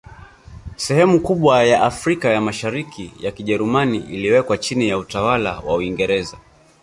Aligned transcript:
Sehemu 0.77 1.19
kubwa 1.19 1.63
ya 1.63 1.83
Afrika 1.83 2.29
ya 2.29 2.41
Mashariki 2.41 3.13
ya 3.19 3.31
Kijerumani 3.31 3.97
iliwekwa 3.97 4.57
chini 4.57 4.89
ya 4.89 4.97
utawala 4.97 5.59
wa 5.59 5.75
Uingereza 5.75 6.37